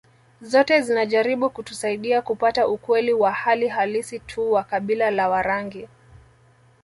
[0.41, 5.87] Zote zinajaribu kutusaidia kupata ukweli wa hali halisi tu wa kabila la Warangi